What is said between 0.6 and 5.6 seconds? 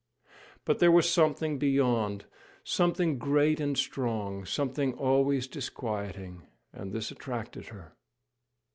But there was something beyond; something great and strong, something always